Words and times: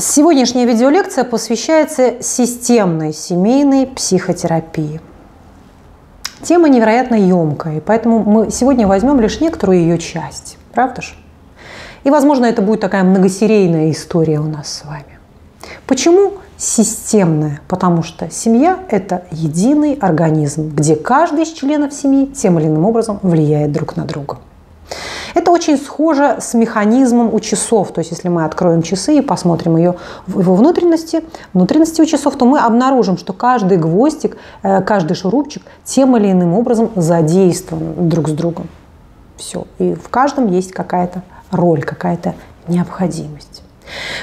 Сегодняшняя 0.00 0.64
видеолекция 0.64 1.24
посвящается 1.24 2.22
системной 2.22 3.12
семейной 3.12 3.88
психотерапии. 3.88 5.00
Тема 6.40 6.68
невероятно 6.68 7.16
емкая, 7.16 7.80
поэтому 7.80 8.20
мы 8.20 8.52
сегодня 8.52 8.86
возьмем 8.86 9.20
лишь 9.20 9.40
некоторую 9.40 9.80
ее 9.80 9.98
часть. 9.98 10.56
Правда 10.72 11.02
же? 11.02 11.14
И, 12.04 12.10
возможно, 12.10 12.46
это 12.46 12.62
будет 12.62 12.80
такая 12.80 13.02
многосерийная 13.02 13.90
история 13.90 14.38
у 14.38 14.46
нас 14.46 14.72
с 14.72 14.84
вами. 14.84 15.18
Почему 15.88 16.34
системная? 16.56 17.60
Потому 17.66 18.04
что 18.04 18.30
семья– 18.30 18.78
это 18.90 19.24
единый 19.32 19.94
организм, 19.94 20.76
где 20.76 20.94
каждый 20.94 21.42
из 21.42 21.50
членов 21.50 21.92
семьи 21.92 22.26
тем 22.26 22.60
или 22.60 22.68
иным 22.68 22.84
образом 22.84 23.18
влияет 23.22 23.72
друг 23.72 23.96
на 23.96 24.04
друга. 24.04 24.38
Это 25.34 25.50
очень 25.50 25.76
схоже 25.76 26.36
с 26.40 26.54
механизмом 26.54 27.32
у 27.32 27.40
часов. 27.40 27.92
То 27.92 28.00
есть, 28.00 28.10
если 28.10 28.28
мы 28.28 28.44
откроем 28.44 28.82
часы 28.82 29.18
и 29.18 29.20
посмотрим 29.20 29.76
ее 29.76 29.96
его 30.26 30.54
внутренности, 30.54 31.22
внутренности 31.52 32.00
у 32.00 32.06
часов, 32.06 32.36
то 32.36 32.44
мы 32.44 32.60
обнаружим, 32.60 33.18
что 33.18 33.32
каждый 33.32 33.78
гвоздик, 33.78 34.36
э, 34.62 34.82
каждый 34.82 35.14
шурупчик 35.14 35.62
тем 35.84 36.16
или 36.16 36.30
иным 36.30 36.54
образом 36.54 36.90
задействован 36.96 38.08
друг 38.08 38.28
с 38.28 38.32
другом. 38.32 38.68
Все. 39.36 39.66
И 39.78 39.94
в 39.94 40.08
каждом 40.08 40.48
есть 40.48 40.72
какая-то 40.72 41.22
роль, 41.50 41.82
какая-то 41.82 42.34
необходимость. 42.66 43.62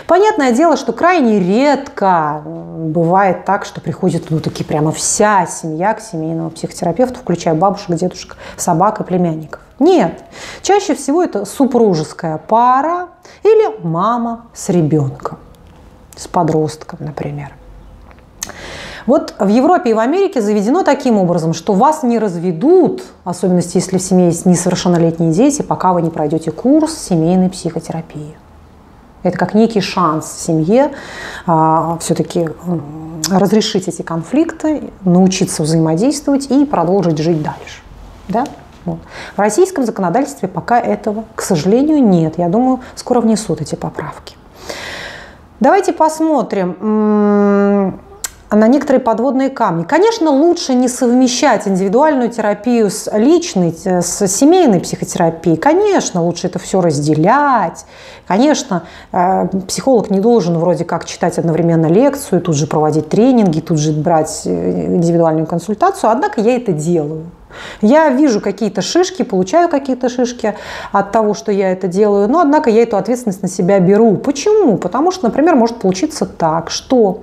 Понятное 0.07 0.51
дело, 0.51 0.77
что 0.77 0.93
крайне 0.93 1.39
редко 1.39 2.41
бывает 2.45 3.45
так, 3.45 3.65
что 3.65 3.81
приходит 3.81 4.29
ну, 4.29 4.39
таки 4.39 4.63
прямо 4.63 4.91
вся 4.91 5.45
семья 5.45 5.93
к 5.93 6.01
семейному 6.01 6.49
психотерапевту, 6.51 7.19
включая 7.19 7.55
бабушек, 7.55 7.95
дедушек, 7.95 8.37
собак 8.57 9.01
и 9.01 9.03
племянников. 9.03 9.61
Нет. 9.79 10.23
Чаще 10.61 10.95
всего 10.95 11.23
это 11.23 11.45
супружеская 11.45 12.37
пара 12.37 13.09
или 13.43 13.83
мама 13.83 14.45
с 14.53 14.69
ребенком, 14.69 15.37
с 16.15 16.27
подростком, 16.27 16.99
например. 17.01 17.53
Вот 19.05 19.35
в 19.37 19.47
Европе 19.47 19.91
и 19.91 19.93
в 19.93 19.99
Америке 19.99 20.41
заведено 20.41 20.83
таким 20.83 21.17
образом, 21.17 21.53
что 21.53 21.73
вас 21.73 22.01
не 22.01 22.17
разведут, 22.17 23.03
особенно 23.23 23.61
если 23.61 23.97
в 23.97 24.01
семье 24.01 24.27
есть 24.27 24.45
несовершеннолетние 24.45 25.31
дети, 25.31 25.61
пока 25.61 25.93
вы 25.93 26.01
не 26.01 26.09
пройдете 26.09 26.51
курс 26.51 26.97
семейной 26.97 27.49
психотерапии. 27.49 28.35
Это 29.25 29.39
как 29.39 29.55
некий 29.55 29.81
шанс 29.81 30.31
семье 30.31 30.91
а, 31.47 31.97
все-таки 31.99 32.47
разрешить 33.31 33.87
эти 33.87 34.03
конфликты, 34.03 34.91
научиться 35.03 35.63
взаимодействовать 35.63 36.51
и 36.51 36.63
продолжить 36.63 37.17
жить 37.17 37.41
дальше. 37.41 37.81
Да? 38.27 38.43
Вот. 38.85 38.99
В 39.35 39.39
российском 39.39 39.83
законодательстве 39.83 40.47
пока 40.47 40.79
этого, 40.79 41.25
к 41.33 41.41
сожалению, 41.41 42.03
нет. 42.03 42.35
Я 42.37 42.49
думаю, 42.49 42.81
скоро 42.93 43.19
внесут 43.19 43.61
эти 43.61 43.73
поправки. 43.73 44.35
Давайте 45.59 45.91
посмотрим 45.91 47.95
на 48.51 48.67
некоторые 48.67 49.01
подводные 49.01 49.49
камни. 49.49 49.83
Конечно, 49.83 50.29
лучше 50.29 50.73
не 50.73 50.87
совмещать 50.87 51.67
индивидуальную 51.67 52.29
терапию 52.29 52.89
с 52.89 53.09
личной, 53.11 53.75
э, 53.85 54.01
с 54.01 54.27
семейной 54.27 54.79
психотерапией. 54.79 55.57
Конечно, 55.57 56.23
лучше 56.23 56.47
это 56.47 56.59
все 56.59 56.81
разделять. 56.81 57.85
Конечно, 58.27 58.83
э, 59.11 59.47
психолог 59.67 60.09
не 60.09 60.19
должен 60.19 60.57
вроде 60.57 60.85
как 60.85 61.05
читать 61.05 61.37
одновременно 61.37 61.87
лекцию, 61.87 62.41
тут 62.41 62.55
же 62.55 62.67
проводить 62.67 63.09
тренинги, 63.09 63.59
тут 63.59 63.79
же 63.79 63.91
брать 63.91 64.43
э, 64.45 64.95
индивидуальную 64.95 65.47
консультацию. 65.47 66.11
Однако 66.11 66.41
я 66.41 66.55
это 66.55 66.71
делаю. 66.71 67.25
Я 67.81 68.09
вижу 68.09 68.41
какие-то 68.41 68.81
шишки, 68.81 69.23
получаю 69.23 69.69
какие-то 69.69 70.09
шишки 70.09 70.55
от 70.91 71.11
того, 71.11 71.33
что 71.33 71.51
я 71.51 71.71
это 71.71 71.87
делаю, 71.87 72.27
но 72.27 72.39
однако 72.39 72.69
я 72.69 72.83
эту 72.83 72.97
ответственность 72.97 73.41
на 73.41 73.47
себя 73.47 73.79
беру. 73.79 74.15
Почему? 74.17 74.77
Потому 74.77 75.11
что, 75.11 75.25
например, 75.25 75.55
может 75.55 75.77
получиться 75.77 76.25
так, 76.25 76.69
что 76.69 77.21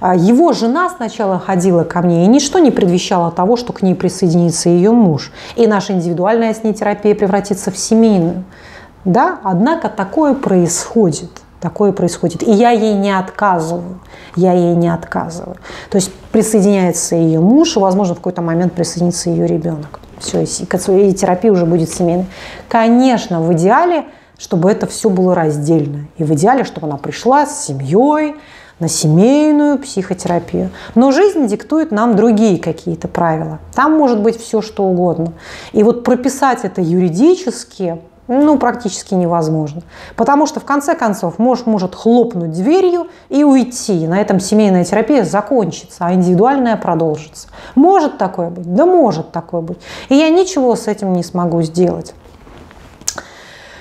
а, 0.00 0.14
его 0.14 0.52
жена 0.52 0.90
сначала 0.90 1.38
ходила 1.38 1.84
ко 1.84 2.02
мне, 2.02 2.24
и 2.24 2.28
ничто 2.28 2.58
не 2.58 2.70
предвещало 2.70 3.30
того, 3.30 3.56
что 3.56 3.72
к 3.72 3.82
ней 3.82 3.94
присоединится 3.94 4.68
ее 4.68 4.92
муж, 4.92 5.32
и 5.56 5.66
наша 5.66 5.92
индивидуальная 5.92 6.54
с 6.54 6.62
ней 6.62 6.74
терапия 6.74 7.14
превратится 7.14 7.70
в 7.70 7.78
семейную. 7.78 8.44
Да? 9.04 9.38
Однако 9.42 9.88
такое 9.88 10.34
происходит– 10.34 11.30
Такое 11.60 11.92
происходит. 11.92 12.42
И 12.42 12.50
я 12.50 12.70
ей 12.70 12.94
не 12.94 13.16
отказываю. 13.16 14.00
Я 14.34 14.52
ей 14.52 14.74
не 14.74 14.88
отказываю. 14.88 15.56
То 15.90 15.96
есть 15.96 16.12
присоединяется 16.32 17.16
ее 17.16 17.40
муж, 17.40 17.76
и, 17.76 17.80
возможно, 17.80 18.14
в 18.14 18.18
какой-то 18.18 18.42
момент 18.42 18.72
присоединится 18.72 19.30
ее 19.30 19.46
ребенок. 19.46 20.00
Все, 20.18 20.42
и 20.42 21.12
терапия 21.12 21.52
уже 21.52 21.66
будет 21.66 21.90
семейной. 21.90 22.26
Конечно, 22.68 23.40
в 23.42 23.52
идеале, 23.54 24.04
чтобы 24.38 24.70
это 24.70 24.86
все 24.86 25.10
было 25.10 25.34
раздельно. 25.34 26.08
И 26.16 26.24
в 26.24 26.32
идеале, 26.34 26.64
чтобы 26.64 26.86
она 26.86 26.96
пришла 26.96 27.46
с 27.46 27.66
семьей, 27.66 28.36
на 28.78 28.88
семейную 28.88 29.78
психотерапию. 29.78 30.70
Но 30.94 31.12
жизнь 31.12 31.46
диктует 31.46 31.90
нам 31.90 32.16
другие 32.16 32.58
какие-то 32.58 33.08
правила. 33.08 33.58
Там 33.74 33.92
может 33.92 34.22
быть 34.22 34.40
все, 34.40 34.62
что 34.62 34.84
угодно. 34.84 35.34
И 35.72 35.82
вот 35.82 36.02
прописать 36.02 36.60
это 36.64 36.80
юридически 36.80 37.98
ну, 38.30 38.58
практически 38.58 39.14
невозможно. 39.14 39.82
Потому 40.14 40.46
что, 40.46 40.60
в 40.60 40.64
конце 40.64 40.94
концов, 40.94 41.40
муж 41.40 41.66
может 41.66 41.96
хлопнуть 41.96 42.52
дверью 42.52 43.08
и 43.28 43.42
уйти. 43.42 44.06
На 44.06 44.20
этом 44.20 44.38
семейная 44.38 44.84
терапия 44.84 45.24
закончится, 45.24 46.06
а 46.06 46.14
индивидуальная 46.14 46.76
продолжится. 46.76 47.48
Может 47.74 48.18
такое 48.18 48.50
быть? 48.50 48.72
Да 48.72 48.86
может 48.86 49.32
такое 49.32 49.62
быть. 49.62 49.78
И 50.08 50.14
я 50.14 50.30
ничего 50.30 50.76
с 50.76 50.86
этим 50.86 51.12
не 51.12 51.24
смогу 51.24 51.60
сделать. 51.62 52.14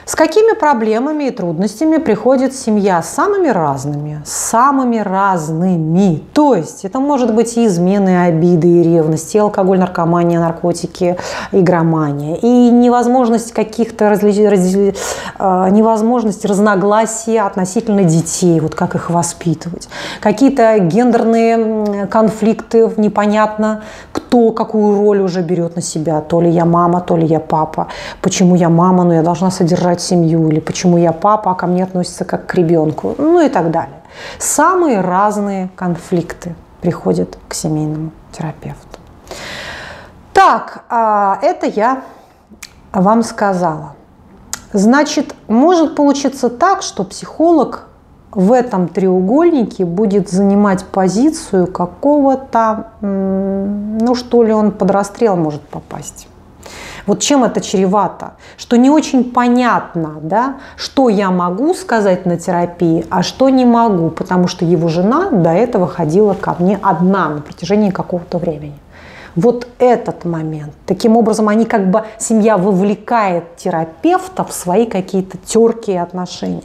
С 0.10 0.16
какими 0.16 0.56
проблемами 0.56 1.26
и 1.26 1.30
трудностями 1.30 1.98
приходит 1.98 2.56
семья? 2.56 3.04
С 3.04 3.10
самыми 3.10 3.50
разными, 3.50 4.24
самыми 4.26 4.98
разными. 4.98 6.24
То 6.34 6.56
есть 6.56 6.84
это 6.84 7.00
может 7.00 7.32
быть 7.36 7.58
и 7.58 7.68
измены, 7.68 8.24
обиды, 8.24 8.68
и 8.68 8.82
ревность, 8.82 9.36
и 9.36 9.38
алкоголь, 9.38 9.78
наркомания, 9.78 10.40
наркотики, 10.40 11.16
игромания, 11.52 12.38
и 12.38 12.72
невозможность 12.72 13.52
каких-то 13.52 14.10
разли... 14.10 14.48
разли... 14.48 14.96
А, 15.38 15.70
невозможность 15.70 16.44
разногласия 16.44 17.42
относительно 17.42 18.04
детей, 18.04 18.60
вот 18.62 18.74
как 18.74 18.96
их 18.96 19.12
воспитывать. 19.12 19.90
Какие-то 20.22 20.80
гендерные 20.80 22.08
конфликты, 22.08 22.92
непонятно, 22.98 23.84
кто 24.12 24.52
какую 24.54 25.00
роль 25.00 25.22
уже 25.22 25.42
берет 25.42 25.76
на 25.76 25.84
себя. 25.84 26.20
То 26.22 26.42
ли 26.42 26.50
я 26.50 26.66
мама, 26.66 27.00
то 27.00 27.16
ли 27.16 27.28
я 27.28 27.40
папа. 27.40 27.90
Почему 28.24 28.56
я 28.56 28.70
мама, 28.70 29.04
но 29.04 29.14
я 29.14 29.22
должна 29.22 29.52
содержать 29.52 29.99
содержать 30.00 30.02
семью, 30.02 30.50
или 30.50 30.60
почему 30.60 30.98
я 30.98 31.12
папа, 31.12 31.52
а 31.52 31.56
ко 31.56 31.68
мне 31.68 31.84
относится 31.84 32.26
как 32.26 32.48
к 32.48 32.56
ребенку, 32.56 33.16
ну 33.18 33.42
и 33.42 33.50
так 33.50 33.72
далее. 33.72 34.02
Самые 34.40 35.02
разные 35.02 35.70
конфликты 35.76 36.56
приходят 36.82 37.38
к 37.48 37.54
семейному 37.54 38.12
терапевту. 38.32 39.00
Так, 40.34 40.84
а, 40.90 41.38
это 41.42 41.68
я 41.68 42.02
вам 42.94 43.24
сказала. 43.24 43.94
Значит, 44.74 45.36
может 45.48 45.96
получиться 45.96 46.50
так, 46.50 46.82
что 46.82 47.04
психолог 47.04 47.88
в 48.32 48.52
этом 48.52 48.88
треугольнике 48.88 49.86
будет 49.86 50.30
занимать 50.30 50.86
позицию 50.86 51.66
какого-то, 51.68 52.92
ну 53.02 54.16
что 54.16 54.44
ли, 54.44 54.54
он 54.54 54.72
под 54.72 54.92
расстрел 54.92 55.36
может 55.36 55.62
попасть. 55.62 56.28
Вот 57.10 57.22
чем 57.22 57.44
это 57.44 57.60
чревато? 57.60 58.34
Что 58.56 58.78
не 58.78 58.92
очень 58.92 59.32
понятно, 59.32 60.18
да, 60.22 60.58
что 60.76 61.10
я 61.10 61.32
могу 61.32 61.74
сказать 61.74 62.28
на 62.28 62.38
терапии, 62.38 63.04
а 63.10 63.24
что 63.24 63.50
не 63.50 63.66
могу, 63.66 64.12
потому 64.12 64.48
что 64.48 64.64
его 64.64 64.90
жена 64.90 65.32
до 65.32 65.50
этого 65.50 65.88
ходила 65.88 66.36
ко 66.36 66.56
мне 66.60 66.78
одна 66.84 67.30
на 67.30 67.42
протяжении 67.42 67.90
какого-то 67.90 68.38
времени. 68.38 68.78
Вот 69.36 69.68
этот 69.80 70.24
момент. 70.24 70.72
Таким 70.86 71.18
образом, 71.18 71.50
они 71.50 71.66
как 71.66 71.90
бы, 71.90 72.04
семья 72.20 72.58
вовлекает 72.58 73.56
терапевта 73.56 74.44
в 74.44 74.54
свои 74.54 74.86
какие-то 74.86 75.40
терки 75.40 75.94
и 75.94 75.98
отношения. 75.98 76.62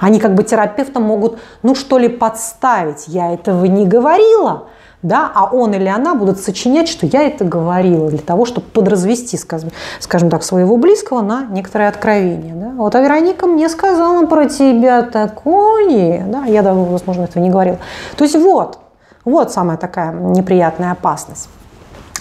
Они 0.00 0.18
как 0.18 0.34
бы 0.34 0.42
терапевта 0.42 0.98
могут, 0.98 1.38
ну 1.62 1.76
что 1.76 1.98
ли, 1.98 2.08
подставить. 2.08 3.06
Я 3.06 3.32
этого 3.32 3.66
не 3.66 3.86
говорила, 3.86 4.64
да, 5.02 5.30
а 5.34 5.44
он 5.44 5.74
или 5.74 5.88
она 5.88 6.14
будут 6.14 6.40
сочинять, 6.40 6.88
что 6.88 7.06
я 7.06 7.22
это 7.22 7.44
говорила, 7.44 8.08
для 8.08 8.18
того, 8.18 8.44
чтобы 8.44 8.66
подразвести, 8.66 9.36
скажем, 9.36 9.70
скажем 10.00 10.30
так, 10.30 10.42
своего 10.42 10.76
близкого 10.76 11.20
на 11.20 11.44
некоторые 11.44 11.88
откровения. 11.88 12.54
Да. 12.54 12.70
Вот 12.76 12.94
а 12.94 13.00
Вероника 13.00 13.46
мне 13.46 13.68
сказала 13.68 14.26
про 14.26 14.46
тебя 14.46 15.02
такое, 15.02 16.24
да, 16.26 16.44
я, 16.44 16.62
возможно, 16.62 17.24
этого 17.24 17.42
не 17.42 17.50
говорила. 17.50 17.78
То 18.16 18.24
есть 18.24 18.36
вот, 18.36 18.78
вот 19.24 19.52
самая 19.52 19.76
такая 19.76 20.12
неприятная 20.12 20.92
опасность. 20.92 21.48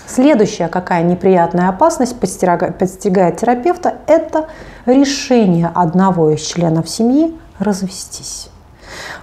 Следующая 0.07 0.67
какая 0.67 1.03
неприятная 1.03 1.69
опасность 1.69 2.19
подстерегает 2.19 3.37
терапевта– 3.37 3.95
это 4.07 4.47
решение 4.85 5.71
одного 5.73 6.29
из 6.29 6.41
членов 6.41 6.87
семьи 6.87 7.35
развестись. 7.57 8.49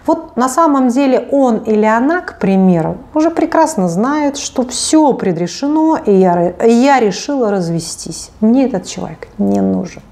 Вот 0.07 0.37
на 0.37 0.49
самом 0.49 0.89
деле 0.89 1.29
он 1.31 1.59
или 1.59 1.85
она, 1.85 2.21
к 2.21 2.39
примеру, 2.39 2.99
уже 3.15 3.31
прекрасно 3.31 3.89
знает, 3.89 4.37
что 4.37 4.67
все 4.67 5.13
предрешено, 5.13 5.97
и 5.97 6.13
я, 6.13 6.51
и 6.51 6.73
я 6.73 7.01
решила 7.01 7.51
развестись. 7.51 8.31
Мне 8.41 8.67
этот 8.67 8.87
человек 8.87 9.29
не 9.39 9.61
нужен. 9.61 10.03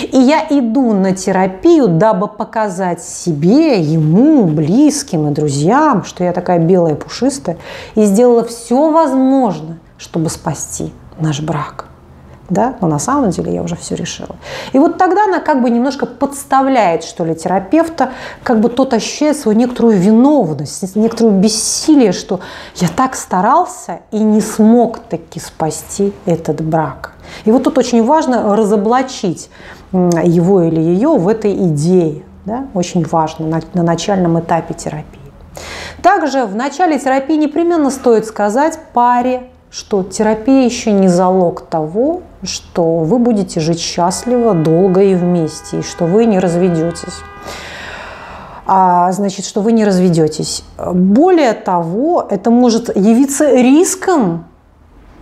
И 0.00 0.18
я 0.18 0.44
иду 0.48 0.92
на 0.92 1.14
терапию, 1.14 1.86
дабы 1.86 2.26
показать 2.26 3.02
себе, 3.02 3.80
ему, 3.80 4.44
близким 4.46 5.28
и 5.28 5.30
друзьям, 5.30 6.04
что 6.04 6.24
я 6.24 6.32
такая 6.32 6.58
белая 6.58 6.94
пушистая, 6.94 7.58
и 7.94 8.04
сделала 8.04 8.44
все 8.44 8.90
возможное, 8.90 9.78
чтобы 9.98 10.30
спасти 10.30 10.92
наш 11.20 11.40
брак 11.40 11.91
да, 12.52 12.76
но 12.80 12.88
на 12.88 12.98
самом 12.98 13.30
деле 13.30 13.54
я 13.54 13.62
уже 13.62 13.76
все 13.76 13.94
решила. 13.94 14.36
И 14.72 14.78
вот 14.78 14.98
тогда 14.98 15.24
она 15.24 15.40
как 15.40 15.62
бы 15.62 15.70
немножко 15.70 16.06
подставляет, 16.06 17.04
что 17.04 17.24
ли, 17.24 17.34
терапевта, 17.34 18.12
как 18.42 18.60
бы 18.60 18.68
тот 18.68 18.92
ощущает 18.94 19.36
свою 19.36 19.58
некоторую 19.58 19.96
виновность, 19.96 20.94
некоторую 20.94 21.38
бессилие, 21.38 22.12
что 22.12 22.40
я 22.76 22.88
так 22.88 23.14
старался 23.14 24.00
и 24.10 24.18
не 24.18 24.40
смог 24.40 24.98
таки 24.98 25.40
спасти 25.40 26.12
этот 26.26 26.60
брак. 26.60 27.12
И 27.44 27.52
вот 27.52 27.64
тут 27.64 27.78
очень 27.78 28.04
важно 28.04 28.54
разоблачить 28.54 29.50
его 29.92 30.62
или 30.62 30.80
ее 30.80 31.16
в 31.16 31.28
этой 31.28 31.52
идее. 31.68 32.22
Да? 32.44 32.66
Очень 32.74 33.04
важно 33.04 33.46
на, 33.46 33.60
на 33.72 33.82
начальном 33.82 34.38
этапе 34.40 34.74
терапии. 34.74 35.20
Также 36.02 36.46
в 36.46 36.56
начале 36.56 36.98
терапии 36.98 37.36
непременно 37.36 37.90
стоит 37.90 38.26
сказать 38.26 38.78
паре, 38.92 39.51
что 39.72 40.02
терапия 40.02 40.66
еще 40.66 40.92
не 40.92 41.08
залог 41.08 41.62
того, 41.62 42.20
что 42.42 42.98
вы 42.98 43.18
будете 43.18 43.58
жить 43.58 43.80
счастливо, 43.80 44.52
долго 44.52 45.02
и 45.02 45.14
вместе, 45.14 45.78
и 45.78 45.82
что 45.82 46.04
вы 46.04 46.26
не 46.26 46.38
разведетесь. 46.38 47.22
А, 48.66 49.10
значит, 49.12 49.46
что 49.46 49.62
вы 49.62 49.72
не 49.72 49.84
разведетесь. 49.84 50.62
Более 50.76 51.54
того, 51.54 52.26
это 52.28 52.50
может 52.50 52.94
явиться 52.94 53.50
риском, 53.50 54.44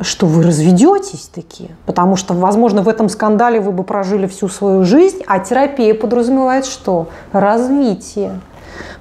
что 0.00 0.26
вы 0.26 0.42
разведетесь 0.42 1.30
такие. 1.32 1.70
Потому 1.86 2.16
что, 2.16 2.34
возможно, 2.34 2.82
в 2.82 2.88
этом 2.88 3.08
скандале 3.08 3.60
вы 3.60 3.70
бы 3.70 3.84
прожили 3.84 4.26
всю 4.26 4.48
свою 4.48 4.84
жизнь, 4.84 5.22
а 5.26 5.38
терапия 5.38 5.94
подразумевает 5.94 6.66
что? 6.66 7.08
Развитие. 7.32 8.40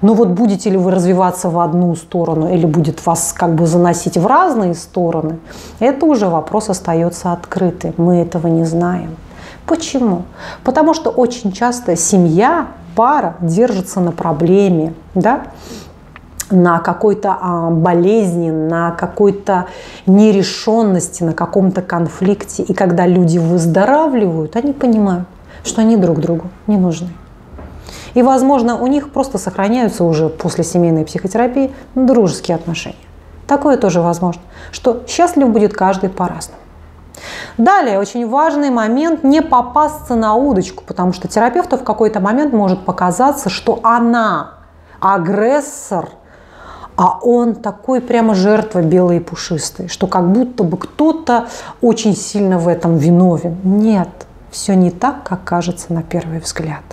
Но 0.01 0.13
вот 0.13 0.29
будете 0.29 0.69
ли 0.69 0.77
вы 0.77 0.91
развиваться 0.91 1.49
в 1.49 1.59
одну 1.59 1.95
сторону 1.95 2.53
или 2.53 2.65
будет 2.65 3.05
вас 3.05 3.33
как 3.37 3.55
бы 3.55 3.65
заносить 3.65 4.17
в 4.17 4.25
разные 4.25 4.73
стороны, 4.73 5.39
это 5.79 6.05
уже 6.05 6.27
вопрос 6.27 6.69
остается 6.69 7.33
открытым. 7.33 7.93
Мы 7.97 8.17
этого 8.17 8.47
не 8.47 8.65
знаем. 8.65 9.15
Почему? 9.65 10.23
Потому 10.63 10.93
что 10.93 11.09
очень 11.09 11.51
часто 11.51 11.95
семья, 11.95 12.67
пара 12.95 13.35
держится 13.41 13.99
на 13.99 14.11
проблеме, 14.11 14.93
да? 15.13 15.43
на 16.51 16.79
какой-то 16.79 17.37
а, 17.39 17.69
болезни, 17.69 18.49
на 18.49 18.91
какой-то 18.91 19.67
нерешенности, 20.05 21.23
на 21.23 21.33
каком-то 21.33 21.81
конфликте. 21.81 22.63
И 22.63 22.73
когда 22.73 23.05
люди 23.05 23.37
выздоравливают, 23.37 24.55
они 24.55 24.73
понимают, 24.73 25.27
что 25.63 25.81
они 25.81 25.97
друг 25.97 26.19
другу 26.19 26.47
не 26.67 26.77
нужны. 26.77 27.09
И, 28.13 28.21
возможно, 28.21 28.77
у 28.77 28.87
них 28.87 29.11
просто 29.11 29.37
сохраняются 29.37 30.03
уже 30.03 30.29
после 30.29 30.63
семейной 30.63 31.05
психотерапии 31.05 31.71
дружеские 31.95 32.55
отношения. 32.55 32.97
Такое 33.47 33.77
тоже 33.77 34.01
возможно, 34.01 34.41
что 34.71 35.03
счастлив 35.07 35.49
будет 35.49 35.73
каждый 35.73 36.09
по-разному. 36.09 36.59
Далее, 37.57 37.99
очень 37.99 38.27
важный 38.27 38.69
момент– 38.69 39.23
не 39.23 39.41
попасться 39.41 40.15
на 40.15 40.35
удочку, 40.35 40.83
потому 40.85 41.13
что 41.13 41.27
терапевту 41.27 41.77
в 41.77 41.83
какой-то 41.83 42.19
момент 42.19 42.53
может 42.53 42.85
показаться, 42.85 43.49
что 43.49 43.79
она 43.83 44.51
агрессор, 44.99 46.09
а 46.95 47.17
он 47.21 47.55
такой 47.55 48.01
прямо 48.01 48.35
жертва 48.35 48.81
белый 48.81 49.17
и 49.17 49.19
пушистый, 49.19 49.87
что 49.87 50.07
как 50.07 50.31
будто 50.31 50.63
бы 50.63 50.77
кто-то 50.77 51.47
очень 51.81 52.15
сильно 52.15 52.59
в 52.59 52.67
этом 52.67 52.97
виновен. 52.97 53.57
Нет, 53.63 54.09
все 54.51 54.75
не 54.75 54.91
так, 54.91 55.23
как 55.23 55.43
кажется 55.43 55.93
на 55.93 56.03
первый 56.03 56.39
взгляд. 56.39 56.83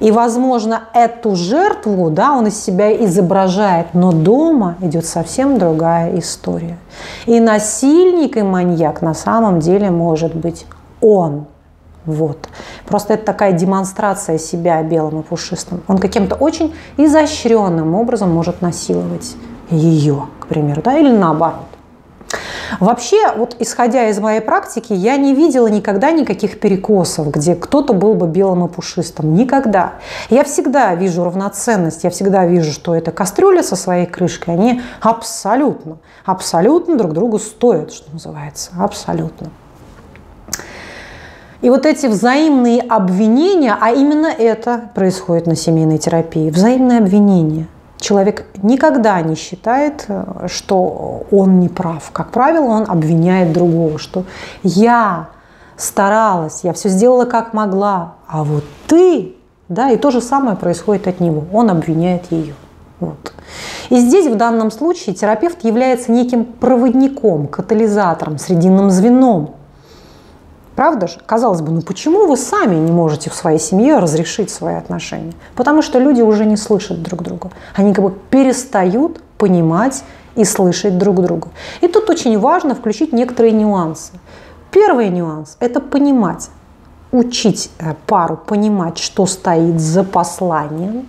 И, 0.00 0.12
возможно, 0.12 0.84
эту 0.94 1.34
жертву 1.34 2.10
да, 2.10 2.32
он 2.32 2.46
из 2.46 2.62
себя 2.62 2.94
изображает, 3.04 3.88
но 3.94 4.12
дома 4.12 4.76
идет 4.80 5.06
совсем 5.06 5.58
другая 5.58 6.18
история. 6.18 6.78
И 7.26 7.40
насильник 7.40 8.36
и 8.36 8.42
маньяк 8.42 9.02
на 9.02 9.14
самом 9.14 9.60
деле 9.60 9.90
может 9.90 10.34
быть 10.34 10.66
он. 11.00 11.46
Вот. 12.06 12.48
Просто 12.86 13.14
это 13.14 13.26
такая 13.26 13.52
демонстрация 13.52 14.38
себя 14.38 14.82
белым 14.82 15.20
и 15.20 15.22
пушистым. 15.22 15.82
Он 15.88 15.98
каким-то 15.98 16.36
очень 16.36 16.74
изощренным 16.96 17.94
образом 17.94 18.32
может 18.32 18.62
насиловать 18.62 19.36
ее, 19.70 20.26
к 20.40 20.46
примеру, 20.46 20.80
да, 20.82 20.96
или 20.98 21.10
наоборот. 21.10 21.66
Вообще, 22.80 23.32
вот 23.32 23.56
исходя 23.58 24.08
из 24.08 24.20
моей 24.20 24.40
практики, 24.40 24.92
я 24.92 25.16
не 25.16 25.34
видела 25.34 25.66
никогда 25.66 26.12
никаких 26.12 26.60
перекосов, 26.60 27.30
где 27.30 27.56
кто-то 27.56 27.92
был 27.92 28.14
бы 28.14 28.28
белым 28.28 28.66
и 28.66 28.68
пушистым. 28.68 29.34
Никогда. 29.34 29.94
Я 30.30 30.44
всегда 30.44 30.94
вижу 30.94 31.24
равноценность, 31.24 32.04
я 32.04 32.10
всегда 32.10 32.46
вижу, 32.46 32.72
что 32.72 32.94
это 32.94 33.10
кастрюля 33.10 33.62
со 33.62 33.74
своей 33.74 34.06
крышкой, 34.06 34.54
они 34.54 34.82
абсолютно, 35.00 35.98
абсолютно 36.24 36.96
друг 36.96 37.12
другу 37.14 37.38
стоят, 37.38 37.92
что 37.92 38.12
называется. 38.12 38.70
Абсолютно. 38.78 39.50
И 41.60 41.70
вот 41.70 41.86
эти 41.86 42.06
взаимные 42.06 42.80
обвинения, 42.82 43.76
а 43.80 43.90
именно 43.90 44.28
это 44.28 44.90
происходит 44.94 45.48
на 45.48 45.56
семейной 45.56 45.98
терапии, 45.98 46.50
взаимные 46.50 46.98
обвинения– 46.98 47.66
человек 48.00 48.46
никогда 48.62 49.20
не 49.20 49.34
считает, 49.34 50.04
э, 50.08 50.46
что 50.48 51.24
он 51.30 51.60
не 51.60 51.68
прав. 51.68 52.10
Как 52.12 52.30
правило, 52.30 52.66
он 52.66 52.84
обвиняет 52.88 53.52
другого, 53.52 53.98
что 53.98 54.24
я 54.62 55.28
старалась, 55.76 56.64
я 56.64 56.72
все 56.72 56.88
сделала 56.88 57.24
как 57.24 57.54
могла, 57.54 58.14
а 58.26 58.44
вот 58.44 58.64
ты, 58.86 59.36
да, 59.68 59.90
и 59.90 59.96
то 59.96 60.10
же 60.10 60.20
самое 60.20 60.56
происходит 60.56 61.06
от 61.06 61.20
него. 61.20 61.44
Он 61.52 61.70
обвиняет 61.70 62.30
ее. 62.32 62.54
Вот. 63.00 63.32
И 63.90 63.98
здесь 63.98 64.26
в 64.26 64.36
данном 64.36 64.70
случае 64.70 65.14
терапевт 65.14 65.64
является 65.64 66.10
неким 66.10 66.44
проводником, 66.44 67.46
катализатором, 67.46 68.38
срединным 68.38 68.90
звеном 68.90 69.54
Правда 70.78 71.08
же? 71.08 71.18
Казалось 71.26 71.60
бы, 71.60 71.72
ну 71.72 71.82
почему 71.82 72.28
вы 72.28 72.36
сами 72.36 72.76
не 72.76 72.92
можете 72.92 73.30
в 73.30 73.34
своей 73.34 73.58
семье 73.58 73.98
разрешить 73.98 74.48
свои 74.48 74.76
отношения? 74.76 75.32
Потому 75.56 75.82
что 75.82 75.98
люди 75.98 76.22
уже 76.22 76.46
не 76.46 76.56
слышат 76.56 77.02
друг 77.02 77.24
друга. 77.24 77.50
Они 77.74 77.92
как 77.92 78.04
бы 78.04 78.14
перестают 78.30 79.20
понимать 79.38 80.04
и 80.36 80.44
слышать 80.44 80.96
друг 80.96 81.20
друга. 81.20 81.48
И 81.80 81.88
тут 81.88 82.08
очень 82.08 82.38
важно 82.38 82.76
включить 82.76 83.12
некоторые 83.12 83.54
нюансы. 83.54 84.12
Первый 84.70 85.08
нюанс– 85.08 85.56
это 85.60 85.80
понимать, 85.80 86.48
учить 87.10 87.72
э, 87.80 87.94
пару 88.06 88.36
понимать, 88.36 88.98
что 88.98 89.26
стоит 89.26 89.80
за 89.80 90.04
посланием. 90.04 91.08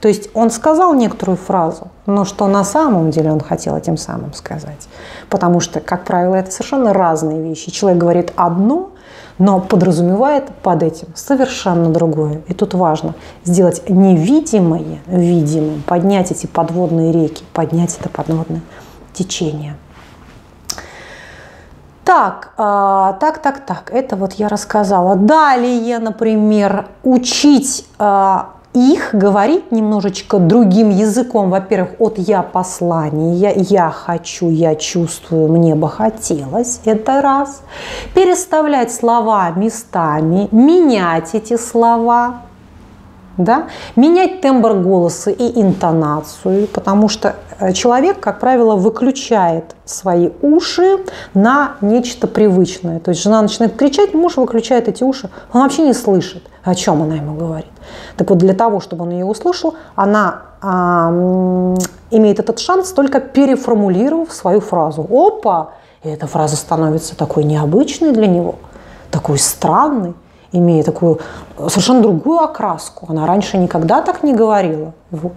То 0.00 0.08
есть 0.08 0.28
он 0.34 0.50
сказал 0.50 0.94
некоторую 0.94 1.36
фразу, 1.36 1.88
но 2.04 2.24
что 2.24 2.46
на 2.48 2.64
самом 2.64 3.10
деле 3.10 3.32
он 3.32 3.40
хотел 3.40 3.76
этим 3.76 3.96
самым 3.96 4.34
сказать. 4.34 4.88
Потому 5.28 5.60
что, 5.60 5.80
как 5.80 6.04
правило, 6.04 6.34
это 6.34 6.50
совершенно 6.50 6.92
разные 6.92 7.42
вещи. 7.42 7.70
Человек 7.70 8.00
говорит 8.00 8.32
одно, 8.36 8.89
но 9.40 9.58
подразумевает 9.58 10.50
под 10.62 10.82
этим 10.84 11.08
совершенно 11.14 11.88
другое. 11.88 12.42
И 12.46 12.54
тут 12.54 12.74
важно 12.74 13.14
сделать 13.42 13.88
невидимое 13.88 15.00
видимым, 15.06 15.82
поднять 15.82 16.30
эти 16.30 16.46
подводные 16.46 17.10
реки, 17.10 17.42
поднять 17.54 17.96
это 17.98 18.10
подводное 18.10 18.60
течение. 19.14 19.76
Так, 22.04 22.52
а, 22.58 23.14
так, 23.14 23.38
так, 23.38 23.64
так, 23.64 23.90
это 23.92 24.16
вот 24.16 24.34
я 24.34 24.48
рассказала. 24.48 25.16
Далее, 25.16 25.98
например, 25.98 26.88
учить 27.02 27.86
а, 27.98 28.50
их 28.72 29.10
говорить 29.14 29.72
немножечко 29.72 30.38
другим 30.38 30.90
языком. 30.90 31.50
Во-первых, 31.50 31.90
от 31.98 32.18
«я» 32.18 32.42
послания, 32.42 33.52
«я 33.56 33.90
хочу», 33.90 34.48
«я 34.48 34.76
чувствую», 34.76 35.48
«мне 35.48 35.74
бы 35.74 35.88
хотелось»– 35.88 36.80
это 36.84 37.20
раз. 37.20 37.62
Переставлять 38.14 38.92
слова 38.92 39.50
местами, 39.50 40.48
менять 40.52 41.34
эти 41.34 41.56
слова, 41.56 42.42
да? 43.36 43.68
менять 43.96 44.40
тембр 44.40 44.74
голоса 44.74 45.30
и 45.30 45.60
интонацию, 45.60 46.68
потому 46.68 47.08
что 47.08 47.36
э, 47.58 47.72
человек, 47.72 48.20
как 48.20 48.38
правило, 48.38 48.76
выключает 48.76 49.74
свои 49.84 50.30
уши 50.42 50.98
на 51.34 51.76
нечто 51.80 52.26
привычное. 52.26 53.00
То 53.00 53.10
есть 53.10 53.22
жена 53.22 53.42
начинает 53.42 53.76
кричать, 53.76 54.14
муж 54.14 54.36
выключает 54.36 54.88
эти 54.88 55.02
уши, 55.02 55.30
он 55.52 55.62
вообще 55.62 55.82
не 55.82 55.94
слышит, 55.94 56.49
о 56.62 56.74
чем 56.74 57.02
она 57.02 57.16
ему 57.16 57.36
говорит. 57.36 57.70
Так 58.16 58.30
вот, 58.30 58.38
для 58.38 58.54
того, 58.54 58.80
чтобы 58.80 59.04
он 59.04 59.10
ее 59.10 59.24
услышал, 59.24 59.74
она 59.94 60.42
а, 60.60 61.10
имеет 62.10 62.38
этот 62.38 62.58
шанс 62.58 62.92
только 62.92 63.20
переформулировав 63.20 64.32
свою 64.32 64.60
фразу. 64.60 65.06
Опа! 65.10 65.70
И 66.02 66.08
эта 66.08 66.26
фраза 66.26 66.56
становится 66.56 67.16
такой 67.16 67.44
необычной 67.44 68.12
для 68.12 68.26
него, 68.26 68.56
такой 69.10 69.38
странной 69.38 70.14
имея 70.52 70.82
такую 70.82 71.20
совершенно 71.68 72.02
другую 72.02 72.40
окраску. 72.40 73.06
Она 73.08 73.26
раньше 73.26 73.56
никогда 73.56 74.02
так 74.02 74.22
не 74.22 74.34
говорила. 74.34 74.92
Вот. 75.10 75.32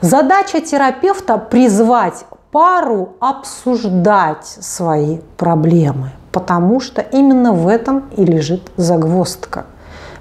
Задача 0.00 0.60
терапевта– 0.60 1.38
призвать 1.50 2.24
пару 2.52 3.14
обсуждать 3.20 4.46
свои 4.46 5.18
проблемы. 5.36 6.12
потому 6.30 6.80
что 6.80 7.00
именно 7.00 7.52
в 7.52 7.68
этом 7.68 8.10
и 8.16 8.24
лежит 8.24 8.62
загвоздка. 8.76 9.66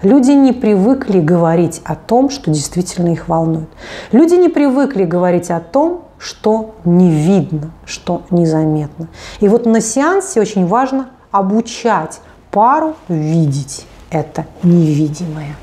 Люди 0.03 0.31
не 0.31 0.51
привыкли 0.51 1.21
говорить 1.21 1.81
о 1.85 1.95
том, 1.95 2.29
что 2.29 2.51
действительно 2.51 3.13
их 3.13 3.29
волнует. 3.29 3.69
Люди 4.11 4.35
не 4.35 4.49
привыкли 4.49 5.05
говорить 5.05 5.49
о 5.49 5.61
том, 5.61 6.03
что 6.17 6.75
не 6.83 7.09
видно, 7.09 7.71
что 7.85 8.23
незаметно. 8.29 9.07
И 9.39 9.47
вот 9.47 9.65
на 9.65 9.79
сеансе 9.79 10.41
очень 10.41 10.67
важно 10.67 11.09
обучать 11.31 12.19
пару 12.51 12.95
видеть 13.07 13.85
это 14.09 14.45
невидимое. 14.61 15.55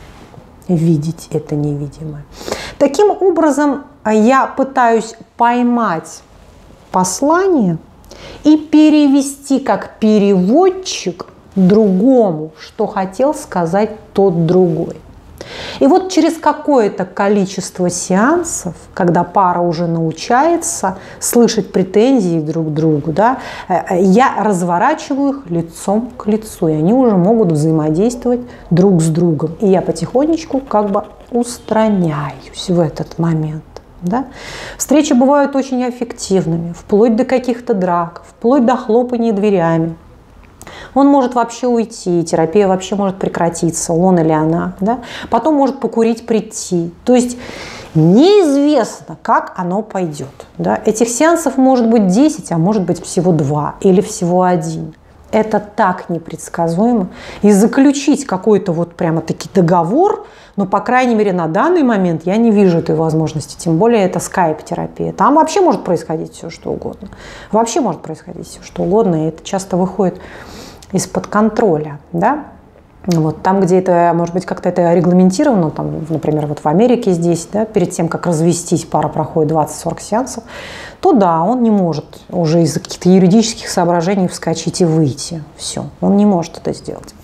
Видеть 0.68 1.28
это 1.30 1.54
невидимое. 1.54 2.24
Таким 2.78 3.10
образом, 3.10 3.84
я 4.06 4.46
пытаюсь 4.46 5.16
поймать 5.36 6.22
послание 6.90 7.76
и 8.44 8.56
перевести 8.56 9.58
как 9.58 9.98
переводчик 9.98 11.26
другому, 11.66 12.52
что 12.58 12.86
хотел 12.86 13.34
сказать 13.34 13.90
тот 14.12 14.46
другой. 14.46 14.96
И 15.80 15.86
вот 15.86 16.10
через 16.10 16.36
какое-то 16.36 17.04
количество 17.04 17.90
сеансов, 17.90 18.74
когда 18.94 19.24
пара 19.24 19.60
уже 19.60 19.86
научается 19.86 20.98
слышать 21.18 21.72
претензии 21.72 22.40
друг 22.40 22.68
к 22.68 22.70
другу, 22.70 23.12
да, 23.12 23.38
э, 23.68 23.74
э, 23.74 24.02
я 24.02 24.42
разворачиваю 24.42 25.30
их 25.30 25.50
лицом 25.50 26.10
к 26.16 26.26
лицу, 26.26 26.68
и 26.68 26.72
они 26.72 26.92
уже 26.92 27.16
могут 27.16 27.52
взаимодействовать 27.52 28.40
друг 28.70 29.00
с 29.00 29.08
другом. 29.08 29.56
И 29.60 29.68
я 29.68 29.82
потихонечку 29.82 30.60
как 30.60 30.90
бы 30.90 31.04
устраняюсь 31.30 32.68
в 32.68 32.78
этот 32.78 33.18
момент. 33.18 33.64
Да? 34.02 34.26
Встречи 34.78 35.12
бывают 35.12 35.54
очень 35.56 35.86
эффективными, 35.88 36.72
вплоть 36.72 37.16
до 37.16 37.24
каких-то 37.24 37.74
драк, 37.74 38.22
вплоть 38.26 38.64
до 38.64 38.76
хлопания 38.76 39.32
дверями. 39.32 39.94
Он 40.94 41.06
может 41.06 41.34
вообще 41.34 41.66
уйти, 41.66 42.22
терапия 42.24 42.68
вообще 42.68 42.96
может 42.96 43.18
прекратиться, 43.18 43.92
он 43.92 44.18
или 44.18 44.32
она. 44.32 44.74
Да? 44.80 45.00
Потом 45.30 45.54
может 45.54 45.80
покурить, 45.80 46.26
прийти. 46.26 46.92
То 47.04 47.14
есть 47.14 47.36
неизвестно, 47.94 49.16
как 49.22 49.52
оно 49.56 49.82
пойдет. 49.82 50.28
Да? 50.58 50.80
Этих 50.84 51.08
сеансов 51.08 51.56
может 51.56 51.88
быть 51.88 52.06
10, 52.06 52.52
а 52.52 52.58
может 52.58 52.84
быть 52.84 53.02
всего 53.02 53.32
2 53.32 53.76
или 53.80 54.00
всего 54.00 54.42
один. 54.42 54.94
Это 55.32 55.60
так 55.60 56.08
непредсказуемо. 56.08 57.08
И 57.42 57.52
заключить 57.52 58.26
какой-то 58.26 58.72
вот 58.72 58.94
прямо 58.94 59.20
таки 59.20 59.48
договор, 59.54 60.26
но, 60.56 60.66
по 60.66 60.80
крайней 60.80 61.14
мере, 61.14 61.32
на 61.32 61.46
данный 61.46 61.84
момент 61.84 62.22
я 62.24 62.36
не 62.36 62.50
вижу 62.50 62.78
этой 62.78 62.96
возможности. 62.96 63.56
Тем 63.56 63.78
более 63.78 64.04
это 64.04 64.18
скайп-терапия. 64.18 65.12
Там 65.12 65.36
вообще 65.36 65.60
может 65.60 65.84
происходить 65.84 66.34
все, 66.34 66.50
что 66.50 66.70
угодно. 66.70 67.08
Вообще 67.52 67.80
может 67.80 68.02
происходить 68.02 68.48
все, 68.48 68.60
что 68.62 68.82
угодно. 68.82 69.26
И 69.26 69.28
это 69.28 69.44
часто 69.44 69.76
выходит 69.76 70.20
из-под 70.92 71.26
контроля. 71.26 71.98
Да? 72.12 72.46
Вот, 73.06 73.42
там, 73.42 73.60
где 73.60 73.78
это, 73.78 74.12
может 74.14 74.34
быть, 74.34 74.44
как-то 74.44 74.68
это 74.68 74.92
регламентировано, 74.92 75.70
там, 75.70 76.04
например, 76.10 76.46
вот 76.46 76.58
в 76.58 76.66
Америке 76.66 77.12
здесь, 77.12 77.48
да, 77.50 77.64
перед 77.64 77.90
тем, 77.92 78.08
как 78.08 78.26
развестись, 78.26 78.84
пара 78.84 79.08
проходит 79.08 79.52
20-40 79.52 80.00
сеансов, 80.00 80.44
то 81.00 81.12
да, 81.12 81.42
он 81.42 81.62
не 81.62 81.70
может 81.70 82.04
уже 82.28 82.62
из-за 82.62 82.80
каких-то 82.80 83.08
юридических 83.08 83.70
соображений 83.70 84.28
вскочить 84.28 84.82
и 84.82 84.84
выйти. 84.84 85.42
Все, 85.56 85.86
он 86.02 86.18
не 86.18 86.26
может 86.26 86.58
это 86.58 86.74
сделать. 86.74 87.14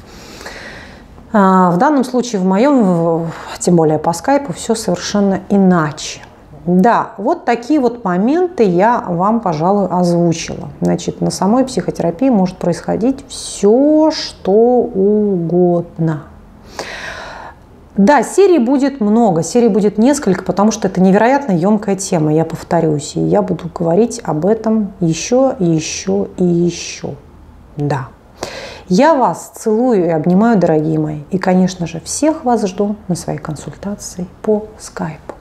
А 1.33 1.71
в 1.71 1.77
данном 1.77 2.05
случае, 2.05 2.41
в 2.41 2.47
моем, 2.47 3.31
тем 3.59 3.77
более 3.77 3.99
по 3.99 4.15
скайпу, 4.15 4.55
все 4.55 4.75
совершенно 4.75 5.41
иначе. 5.51 6.21
Да, 6.67 7.13
вот 7.17 7.45
такие 7.45 7.79
вот 7.79 8.03
моменты 8.03 8.65
я 8.65 9.05
вам, 9.07 9.39
пожалуй, 9.41 9.87
озвучила. 9.87 10.71
Значит, 10.81 11.21
на 11.21 11.31
самой 11.31 11.65
психотерапии 11.65 12.29
может 12.29 12.57
происходить 12.57 13.25
все, 13.29 14.11
что 14.11 14.53
угодно. 14.53 16.25
Да, 17.97 18.23
серий 18.23 18.59
будет 18.59 19.01
много, 19.01 19.43
серий 19.43 19.69
будет 19.69 19.97
несколько, 19.97 20.43
потому 20.43 20.71
что 20.71 20.89
это 20.89 21.01
невероятно 21.01 21.53
емкая 21.53 21.97
тема, 21.97 22.35
я 22.35 22.45
повторюсь, 22.45 23.17
и 23.17 23.21
я 23.21 23.41
буду 23.41 23.71
говорить 23.73 24.21
об 24.23 24.45
этом 24.45 24.93
еще 25.01 25.55
еще 25.61 26.29
и 26.37 26.45
еще. 26.45 27.15
Да. 27.77 28.09
Я 28.89 29.15
вас 29.15 29.53
целую 29.55 30.07
и 30.07 30.09
обнимаю, 30.09 30.59
дорогие 30.59 30.99
мои. 30.99 31.21
И, 31.31 31.39
конечно 31.39 31.87
же, 31.87 32.01
всех 32.01 32.45
вас 32.45 32.67
жду 32.67 32.97
на 33.09 33.15
своей 33.15 33.39
консультации 33.39 34.27
по 34.43 34.67
скайпу. 34.79 35.36